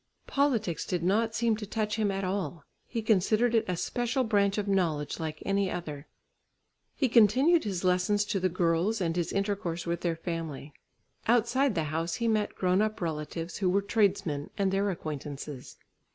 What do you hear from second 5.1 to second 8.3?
like any other. He continued his lessons